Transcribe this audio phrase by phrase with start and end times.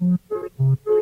[0.00, 0.20] Thank
[0.60, 0.95] you.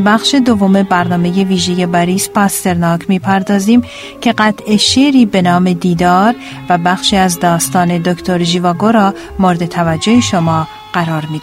[0.00, 3.82] به بخش دوم برنامه ویژه بریس پاسترناک می‌پردازیم
[4.20, 6.34] که قطع شعری به نام دیدار
[6.68, 11.40] و بخشی از داستان دکتر جیواگو را مورد توجه شما قرار می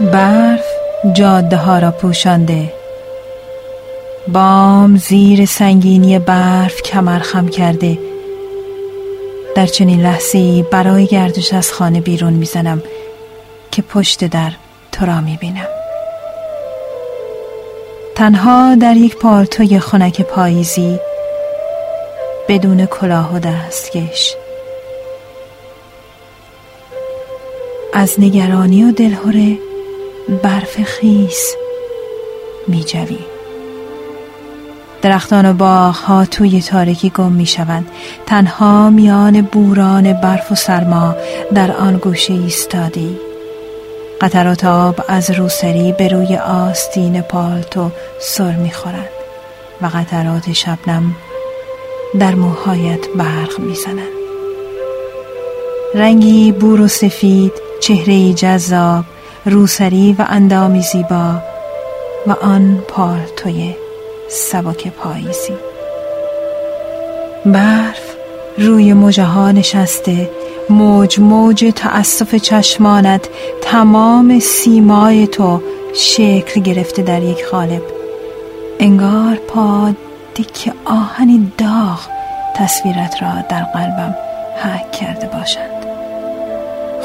[0.00, 0.64] برف
[1.12, 2.72] جاده ها را پوشانده.
[4.28, 7.98] بام زیر سنگینی برف کمر خم کرده.
[9.56, 12.82] در چنین لحظه برای گردش از خانه بیرون می‌زنم
[13.70, 14.52] که پشت در
[14.92, 15.68] تو را می‌بینم.
[18.14, 20.98] تنها در یک پالتوی خنک پاییزی
[22.48, 24.34] بدون کلاه و دستکش.
[27.92, 29.58] از نگرانی و دلهوره
[30.28, 31.54] برف خیس
[32.68, 33.18] می جوی.
[35.02, 37.90] درختان و باغ ها توی تاریکی گم می شوند
[38.26, 41.16] تنها میان بوران برف و سرما
[41.54, 43.18] در آن گوشه ایستادی
[44.20, 49.08] قطرات آب از روسری به روی آستین پالتو سر می خورند
[49.82, 51.16] و قطرات شبنم
[52.18, 54.14] در موهایت برق می زنند.
[55.94, 59.04] رنگی بور و سفید چهره جذاب
[59.46, 61.34] روسری و اندامی زیبا
[62.26, 63.74] و آن پالتوی
[64.28, 65.54] سبک پاییزی.
[67.46, 68.16] برف
[68.58, 70.30] روی موجه ها نشسته
[70.70, 73.28] موج موج تأسف چشمانت
[73.62, 75.62] تمام سیمای تو
[75.94, 77.82] شکل گرفته در یک خالب.
[78.80, 79.90] انگار پا
[80.36, 82.00] دک آهنی داغ
[82.56, 84.14] تصویرت را در قلبم
[84.62, 85.73] حک کرده باشند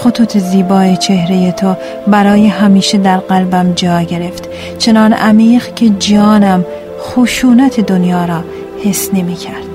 [0.04, 1.76] خطوط زیبای چهره تو
[2.08, 6.66] برای همیشه در قلبم جا گرفت چنان عمیق که جانم
[7.02, 8.44] خشونت دنیا را
[8.84, 9.70] حس نمی کرد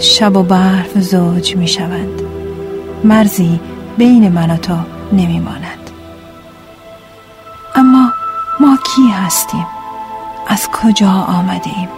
[0.00, 2.22] شب و برف زوج می شوند
[3.04, 3.60] مرزی
[3.98, 4.74] بین من و تو
[5.12, 5.90] نمی ماند
[7.74, 8.12] اما
[8.60, 9.66] ما کی هستیم؟
[10.48, 11.88] از کجا آمده ایم؟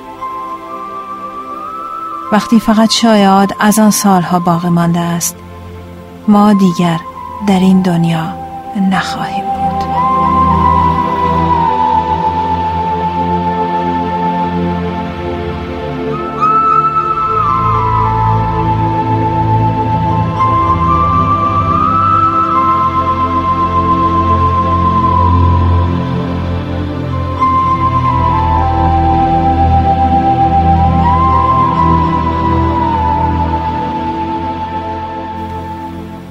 [2.33, 5.37] وقتی فقط شاید از آن سالها باقی مانده است
[6.29, 7.01] ما دیگر
[7.49, 8.35] در این دنیا
[8.91, 9.56] نخواهیم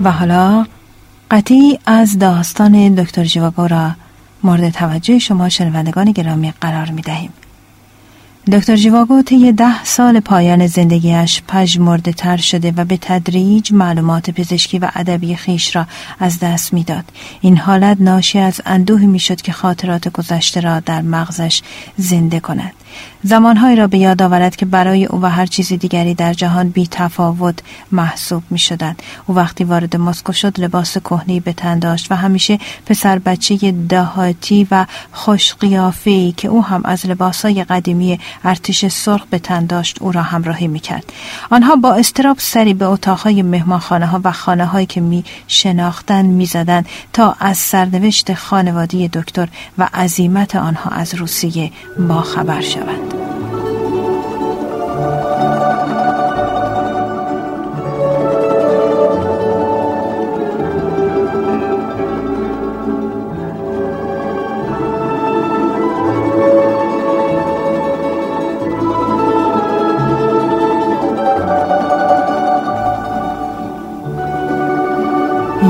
[0.06, 0.66] و حالا
[1.32, 3.92] قطعی از داستان دکتر جیواگو را
[4.44, 7.30] مورد توجه شما شنوندگان گرامی قرار می دهیم.
[8.52, 14.80] دکتر جیواگو طی ده سال پایان زندگیش پژمرده تر شده و به تدریج معلومات پزشکی
[14.80, 15.86] و ادبی خیش را
[16.20, 17.06] از دست می‌داد.
[17.42, 21.62] این حالت ناشی از اندوهی می‌شد که خاطرات گذشته را در مغزش
[21.98, 22.74] زنده کند.
[23.24, 26.88] زمانهایی را به یاد آورد که برای او و هر چیز دیگری در جهان بی
[26.92, 27.60] تفاوت
[27.92, 29.04] محسوب می شدند.
[29.28, 34.68] او وقتی وارد مسکو شد لباس کهنی به تن داشت و همیشه پسر بچه دهاتی
[34.72, 40.12] و خوش قیافه که او هم از لباسهای قدیمی ارتش سرخ به تن داشت او
[40.12, 41.14] را همراهی می کرد.
[41.50, 46.46] آنها با استراب سری به اتاقهای مهمانخانه ها و خانه هایی که می شناختن می
[46.46, 46.84] زدن
[47.14, 52.85] تا از سرنوشت خانوادی دکتر و عظیمت آنها از روسیه با خبر شد.
[52.86, 53.16] شوند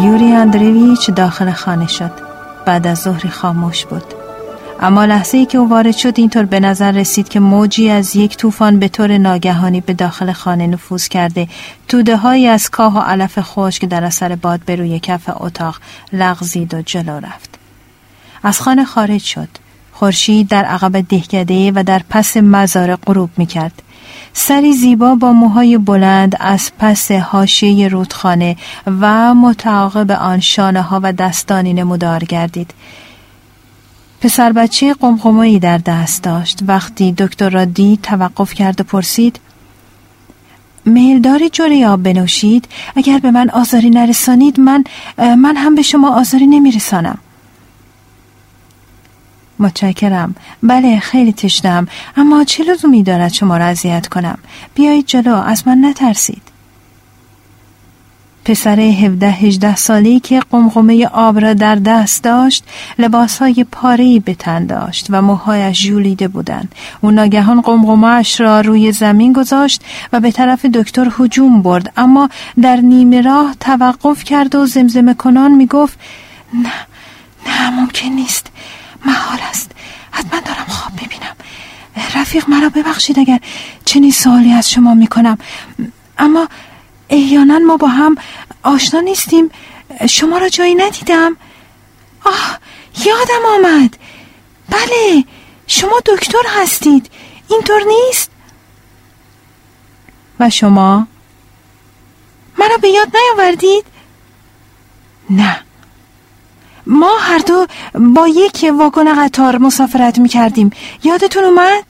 [0.04, 2.12] یوری اندرویچ داخل خانه شد.
[2.66, 4.25] بعد از ظهری خاموش بود.
[4.80, 8.38] اما لحظه ای که او وارد شد اینطور به نظر رسید که موجی از یک
[8.38, 11.48] طوفان به طور ناگهانی به داخل خانه نفوذ کرده.
[11.88, 15.75] توده هایی از کاه و علف خشک در اثر باد به روی کف اتاق
[16.13, 17.60] لغزید و جلو رفت.
[18.44, 19.48] از خانه خارج شد.
[19.92, 23.81] خورشید در عقب دهکده و در پس مزار غروب می‌کرد.
[24.33, 28.56] سری زیبا با موهای بلند از پس حاشیه رودخانه
[29.01, 32.74] و متعاقب آن شانه ها و دستانی نمودار گردید.
[34.25, 36.60] پسر بچه قمقمایی در دست داشت.
[36.68, 39.39] وقتی دکتر را دید توقف کرد و پرسید
[40.86, 44.83] میلداری جوری آب بنوشید؟ اگر به من آزاری نرسانید من
[45.18, 47.18] من هم به شما آزاری نمیرسانم.
[49.60, 50.36] متشکرم.
[50.63, 51.88] بله خیلی تشنم.
[52.18, 54.38] اما چه لزومی دارد شما را اذیت کنم؟
[54.75, 56.55] بیایید جلو از من نترسید.
[58.45, 62.63] پسر 17 18 سالی که قمقمه آب را در دست داشت
[63.00, 66.75] لباسهای پاره‌ای به تن داشت و موهایش ژولیده بودند.
[67.01, 69.81] او ناگهان قمقمهاش را روی زمین گذاشت
[70.13, 71.94] و به طرف دکتر هجوم برد.
[71.97, 72.30] اما
[72.62, 76.00] در نیمه راه توقف کرد و زمزمه کنان می‌گفت
[76.53, 76.71] نه
[77.47, 78.47] نه ممکن نیست.
[79.06, 79.71] محال است.
[80.12, 81.36] حتما دارم خواب ببینم
[82.15, 83.39] رفیق مرا ببخشید اگر
[83.86, 85.38] چنین سوالی از شما می‌کنم.
[86.18, 86.47] اما
[87.10, 88.18] احیانا ما با هم
[88.63, 89.52] آشنا نیستیم.
[90.10, 91.38] شما را جایی ندیدم.
[92.25, 92.60] آه
[93.06, 93.98] یادم آمد.
[94.69, 95.24] بله
[95.68, 97.12] شما دکتر هستید.
[97.50, 98.31] اینطور نیست؟
[100.40, 101.07] و شما؟
[102.57, 103.86] منو به یاد نیاوردید؟
[105.30, 105.60] نه.
[106.86, 107.68] ما هر دو
[108.00, 110.72] با یک واگن قطار مسافرت می کردیم
[111.04, 111.84] یادتون اومد؟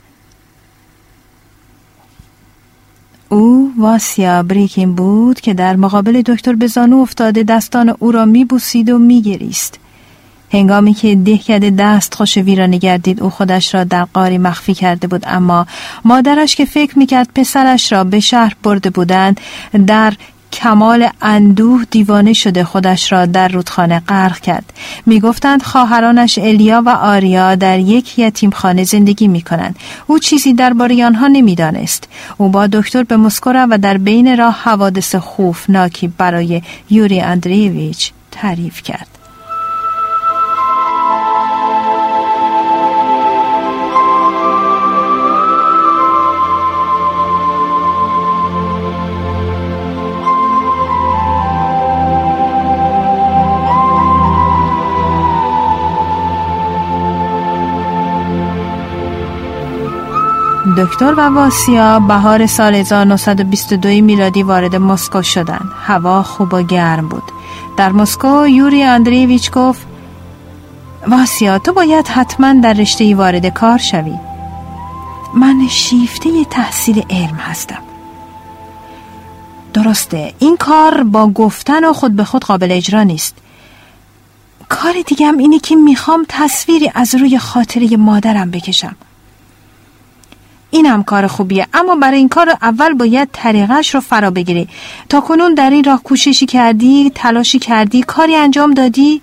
[3.30, 8.89] او واسیا بریکین بود که در مقابل دکتر به زانو افتاده دستان او را میبوسید
[8.89, 9.80] و میگریست.
[10.51, 15.24] هنگامی که دهکده دست خوش ویرانه گردید او خودش را در قاری مخفی کرده بود.
[15.27, 15.68] اما
[16.06, 19.39] مادرش که فکر می‌کرد پسرش را به شهر برده بودند
[19.88, 20.13] در
[20.55, 24.73] کمال اندوه دیوانه شده خودش را در رودخانه غرق کرد.
[25.05, 29.75] می‌گفتند خواهرانش الیا و آریا در یک یتیمخانه زندگی می کنند
[30.07, 32.07] او چیزی درباره آنها نمی‌دانست.
[32.37, 38.81] او با دکتر به مسکو و در بین راه حوادث خوفناکی برای یوری اندریویچ تعریف
[38.81, 39.14] کرد.
[60.85, 65.71] دکتر و واسیا بهار سال 1922 میلادی وارد مسکو شدند.
[65.85, 67.23] هوا خوب و گرم بود.
[67.77, 69.87] در مسکو یوری اندریویچ گفت
[71.07, 74.15] واسیا تو باید حتما در رشته وارد کار شوی.
[75.33, 77.83] من شیفته تحصیل علم هستم.
[79.73, 83.35] درسته این کار با گفتن و خود به خود قابل اجرا نیست.
[84.69, 88.95] کار دیگم اینه که می‌خوام تصویری از روی خاطره مادرم بکشم.
[90.75, 91.68] این هم کار خوبیه.
[91.74, 94.68] اما برای این کار اول باید طریقش رو فرا بگیری.
[95.10, 99.22] تا کنون در این راه کوششی کردی تلاشی کردی کاری انجام دادی؟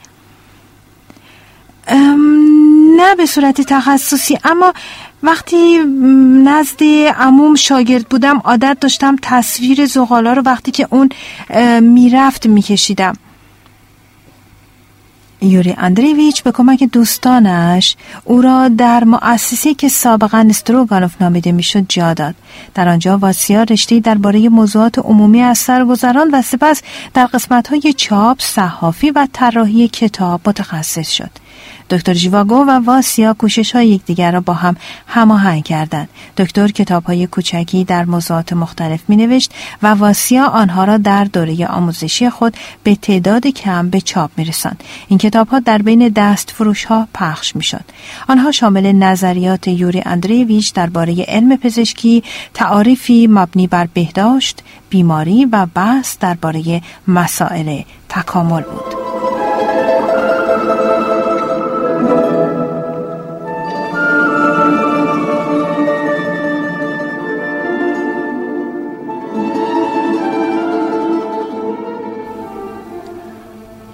[2.96, 4.38] نه به صورت تخصصی.
[4.44, 4.72] اما
[5.22, 5.78] وقتی
[6.44, 6.82] نزد
[7.16, 11.08] عموم شاگرد بودم عادت داشتم تصویر زغالا رو وقتی که اون
[11.80, 13.14] می‌رفت میکشیدم.
[15.42, 22.14] یوری اندریویچ به کمک دوستانش او را در مؤسسه که سابقا استروگانوف نامیده می‌شد جا
[22.14, 22.34] داد.
[22.74, 26.82] در آنجا واسیا رشته درباره موضوعات عمومی از سرگذران و سپس
[27.14, 31.30] در قسمت های چاپ صحافی و طراحی کتاب متخصص شد.
[31.90, 36.08] دکتر جیواگو و واسیا کوشش های یکدیگر را با هم هماهنگ کردند.
[36.36, 41.66] دکتر کتاب های کوچکی در موضوعات مختلف می نوشت و واسیا آنها را در دوره
[41.66, 44.84] آموزشی خود به تعداد کم به چاپ می رسند.
[45.08, 47.84] این کتاب ها در بین دست فروش ها پخش می شد.
[48.28, 52.22] آنها شامل نظریات یوری اندریویچ درباره علم پزشکی،
[52.54, 59.01] تعاریفی مبنی بر بهداشت، بیماری و بحث درباره مسائل تکامل بود.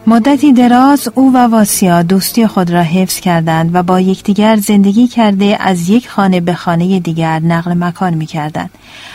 [0.08, 5.56] مدتی دراز او و واسیا دوستی خود را حفظ کردند و با یکدیگر زندگی کرده
[5.60, 8.70] از یک خانه به خانه دیگر نقل مکان می کردند.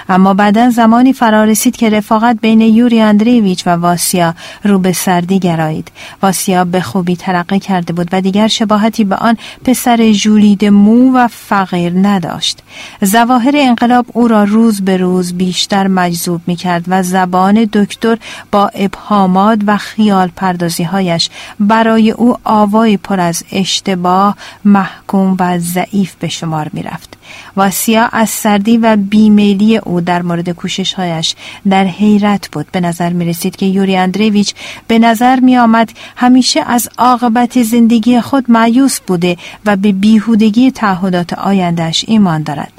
[0.09, 4.33] اما بعدا زمانی فرا رسید که رفاقت بین یوری اندریویچ و واسیا
[4.63, 5.91] رو به سردی گرایید.
[6.21, 11.27] واسیا به خوبی ترقه کرده بود و دیگر شباهتی به آن پسر جولید مو و
[11.27, 12.59] فقیر نداشت.
[13.01, 18.17] زواهر انقلاب او را روز به روز بیشتر مجذوب می کرد و زبان دکتر
[18.51, 26.15] با ابهامات و خیال پردازی هایش برای او آوای پر از اشتباه محکوم و ضعیف
[26.15, 27.17] به شمار می رفت.
[27.55, 31.35] واسیا از سردی و بیمیلی او در مورد کوششهایش
[31.69, 34.53] در حیرت بود به نظر می رسید که یوری اندریویچ
[34.87, 41.33] به نظر می آمد همیشه از عاقبت زندگی خود معیوس بوده و به بیهودگی تعهدات
[41.33, 42.71] آیندهش ایمان دارد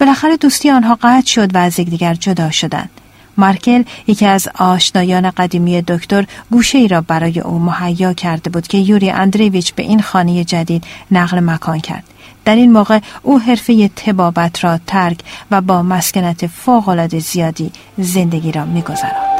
[0.00, 2.90] بالاخره دوستی آنها قطع شد و از یکدیگر جدا شدند
[3.38, 8.78] مارکل یکی از آشنایان قدیمی دکتر گوشه ای را برای او مهیا کرده بود که
[8.78, 12.04] یوری اندریویچ به این خانه جدید نقل مکان کرد.
[12.44, 15.18] در این موقع او حرفه تبابت را ترک
[15.50, 19.37] و با مسکنت فوقالعاده زیادی زندگی را میگذراند.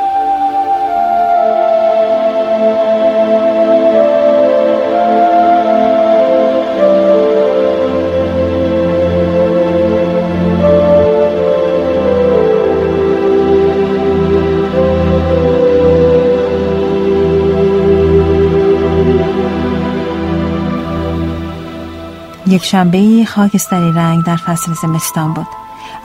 [22.59, 25.47] یک شنبه خاکستری رنگ در فصل زمستان بود.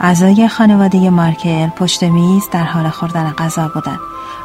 [0.00, 3.98] اعضای خانواده مارکل پشت میز در حال خوردن غذا بودند.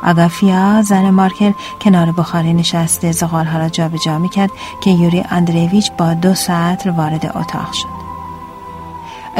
[0.03, 1.51] آگافیا زن مارکل
[1.81, 4.49] کنار بخاری نشسته زغالها را جابجا می‌کرد
[4.83, 7.87] که یوری اندریویچ با دو سطر وارد اتاق شد.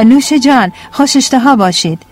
[0.04, 2.02] نوش جان خوش اشتها باشید.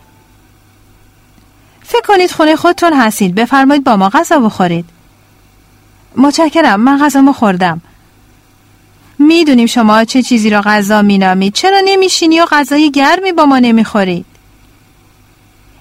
[1.82, 3.34] فکر کنید خونه خودتون هستید.
[3.34, 4.84] بفرمایید با ما غذا بخورید.
[6.16, 7.80] متشکرم من غذامو خوردم.
[9.18, 11.52] می‌دونیم شما چه چیزی را غذا مینامید.
[11.52, 14.26] چرا نمیشینی و غذای گرمی با ما نمی‌خورید؟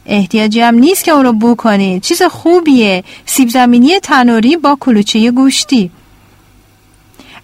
[0.05, 3.03] احتیاجی هم نیست که اون رو بو کنید چیز خوبیه.
[3.25, 5.91] سیب زمینی تنوری با کلوچه گوشتی.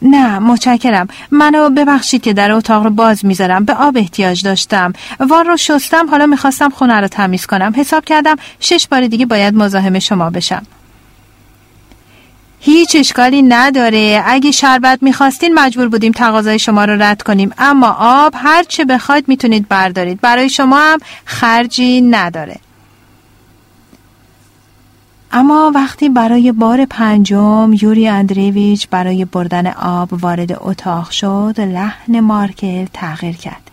[0.01, 1.07] نه متشکرم.
[1.31, 3.65] منو ببخشید که در اتاق رو باز می‌ذارم.
[3.65, 4.93] به آب احتیاج داشتم.
[5.19, 6.09] وار رو شستم.
[6.09, 7.73] حالا می‌خواستم خونه رو تمیز کنم.
[7.77, 10.65] حساب کردم شش بار دیگه باید مزاحم شما بشم.
[12.65, 14.23] هیچ اشکالی نداره.
[14.25, 17.51] اگه شربت می‌خواستین مجبور بودیم تقاضای شما رو رد کنیم.
[17.57, 20.21] اما آب هر چه بخواید می‌تونید بردارید.
[20.21, 22.55] برای شما هم خرجی نداره.
[25.31, 32.85] اما وقتی برای بار پنجم یوری اندریویچ برای بردن آب وارد اتاق شد لحن مارکل
[32.93, 33.72] تغییر کرد.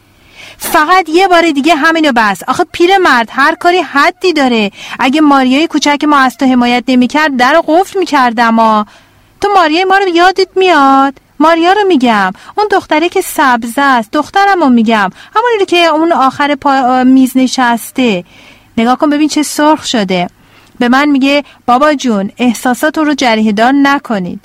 [0.59, 2.43] فقط یه بار دیگه همینو بس.
[2.49, 4.71] آخه پیر مرد هر کاری حدی داره.
[4.99, 8.87] اگه ماریای کوچک ما از تو حمایت نمی‌کرد در رو قفل می‌کردم ها
[9.41, 12.33] تو ماریای ما رو یادت میاد؟ ماریا رو میگم.
[12.57, 14.11] اون دختره که سبز است.
[14.13, 15.11] دخترم رو میگم.
[15.37, 18.25] همونی که اون آخر پا میز نشسته.
[18.79, 20.29] نگاه کن ببین چه سرخ شده.
[20.79, 24.41] به من میگه بابا جون احساسات رو جریه دار نکنید.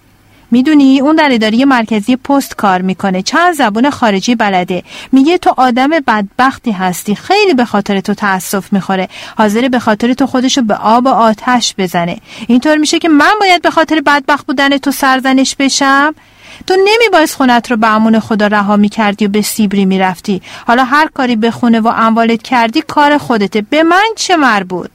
[0.55, 3.21] می‌دونی؟ اون در اداره مرکزی پست کار می‌کنه.
[3.21, 4.83] چند زبون خارجی بلده.
[5.12, 7.15] میگه تو آدم بدبختی هستی.
[7.15, 9.09] خیلی به خاطر تو تاسف می‌خوره.
[9.38, 12.17] حاضر به خاطر تو خودشو به آب و آتش بزنه.
[12.47, 16.15] اینطور میشه که من باید به خاطر بدبخت بودن تو سرزنش بشم؟
[16.67, 20.00] تو نمی باید خونت رو به امون خدا رها می کردی و به سیبری می
[20.00, 20.41] رفتی.
[20.67, 23.62] حالا هر کاری به خونه و اموالت کردی کار خودته.
[23.62, 24.89] به من چه مربوط؟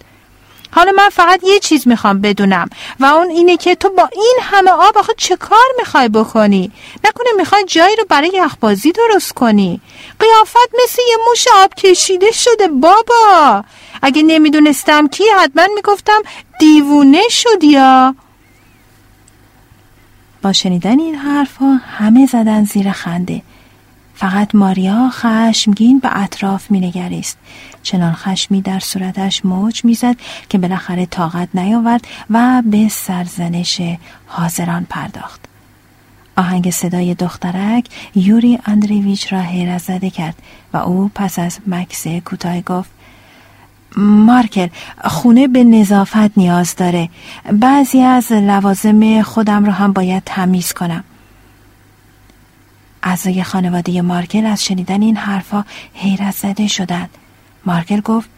[0.72, 2.68] حالا من فقط یه چیز می‌خوام بدونم
[3.00, 6.72] و اون اینه که تو با این همه آب آخه چه کار می‌خوای بکنی؟
[7.04, 9.80] نکنه می‌خوای جایی رو برای یخبازی درست کنی؟
[10.20, 13.64] قیافت مثل یه موش آب کشیده شده بابا!
[14.02, 16.22] اگه نمی‌دونستم کی حتما می‌گفتم
[16.60, 18.14] دیوونه شدی یا
[20.42, 23.42] با شنیدن این حرفها همه زدن زیر خنده.
[24.20, 27.38] فقط ماریا خشمگین به اطراف مینگریست.
[27.82, 30.16] چنان خشمی در صورتش موج می‌زد
[30.48, 33.80] که بالاخره طاقت نیاورد و به سرزنش
[34.26, 35.40] حاضران پرداخت.
[36.36, 37.84] آهنگ صدای دخترک
[38.14, 40.34] یوری اندریویچ را حیرت زده کرد
[40.72, 42.90] و او پس از مکس کوتاه گفت
[43.96, 44.68] مارکل
[45.04, 47.08] خونه به نظافت نیاز داره.
[47.52, 51.04] بعضی از لوازم خودم را هم باید تمیز کنم.
[53.02, 55.64] اعضای خانواده مارکل از شنیدن این حرفها
[55.94, 57.10] حیرت زده شدند.
[57.66, 58.28] مارکل گفت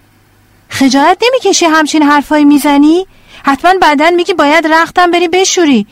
[0.69, 3.07] خجالت نمی‌کشی همچین حرفایی می‌زنی؟
[3.43, 5.87] حتما بعدا میگی باید رختم بری بشوری.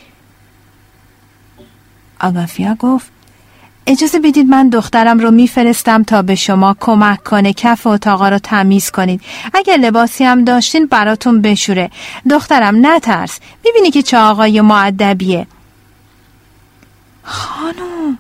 [2.21, 3.07] آگافیا گفت
[3.87, 8.91] اجازه بدید من دخترم رو میفرستم تا به شما کمک کنه کف اتاقا رو تمیز
[8.91, 9.21] کنید.
[9.55, 11.91] اگر لباسی هم داشتین براتون بشوره.
[12.31, 13.41] دخترم نترس.
[13.65, 15.47] می‌بینی که چه آقای معدبیه.
[17.23, 18.19] خانم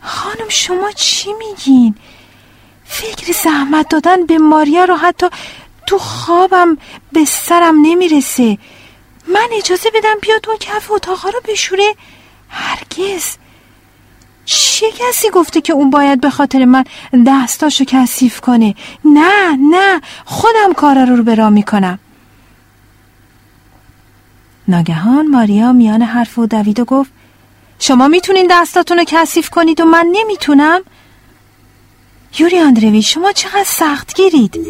[0.00, 1.94] خانم شما چی میگین؟
[2.84, 5.26] فکر زحمت دادن به ماریا رو حتی
[5.86, 6.78] تو خوابم
[7.12, 8.58] به سرم نمی‌رسه.
[9.28, 11.94] من اجازه بدم بیاد اون کف اتاقا رو بشوره.
[12.48, 13.36] هرگز.
[14.44, 16.84] چه کسی گفته که اون باید به خاطر من
[17.26, 20.00] دستاشو کثیف کنه؟ نه نه.
[20.24, 21.98] خودم کارا رو به راه می‌کنم.
[24.68, 27.10] ناگهان ماریا میان حرف و دوید گفت
[27.80, 30.80] شما می‌تونین دستاتون رو کثیف کنید و من نمی‌تونم
[32.38, 34.60] یوری آندروی شما چقدر سخت گیرید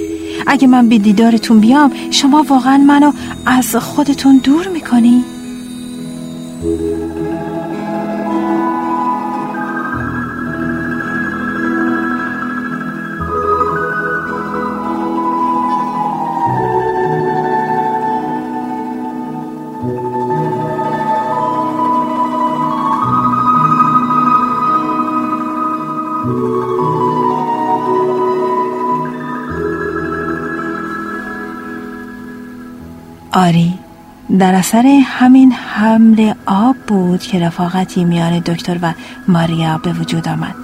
[0.46, 3.12] اگه من به دیدارتون بیام شما واقعا منو
[3.46, 5.24] از خودتون دور می‌کنی؟
[33.32, 33.78] آری
[34.38, 38.92] در اثر همین حمل آب بود که رفاقتی میان دکتر و
[39.28, 40.54] ماریا به وجود آمد.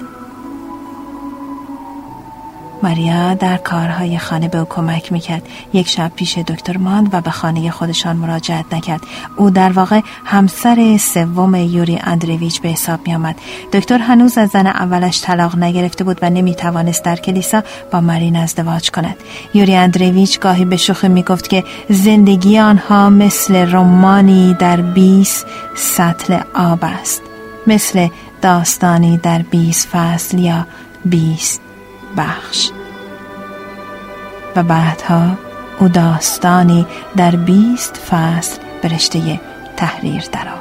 [2.87, 5.43] ماریا در کارهای خانه به او کمک می‌کرد.
[5.73, 9.01] یک شب پیش دکتر ماند و به خانه خودشان مراجعت نکرد.
[9.37, 13.37] او در واقع همسر سوم یوری اندرویچ به حساب میآمد.
[13.73, 17.63] دکتر هنوز از زن اولش طلاق نگرفته بود و نمی‌توانست در کلیسا
[17.93, 19.17] با مارین ازدواج کند.
[19.55, 25.45] یوری اندرویچ گاهی به شوخی می‌گفت که زندگی آنها مثل رمانی در بیس
[25.77, 27.23] سطل آب است.
[27.67, 28.09] مثل
[28.43, 30.67] داستانی در بیس فصل یا
[31.05, 31.61] بیس
[32.17, 32.71] بخش.
[34.57, 35.39] و بعدها
[35.79, 36.87] او داستانی
[37.17, 39.41] در بیست فصل برشته
[39.77, 40.56] تحریر درآورد.